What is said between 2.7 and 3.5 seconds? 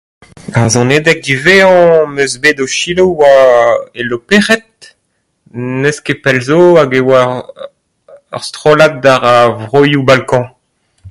selaou a